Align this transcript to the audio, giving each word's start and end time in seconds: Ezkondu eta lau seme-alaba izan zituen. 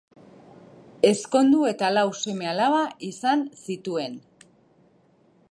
Ezkondu 1.09 1.59
eta 1.73 1.91
lau 1.97 2.07
seme-alaba 2.23 2.81
izan 3.11 3.45
zituen. 3.67 4.19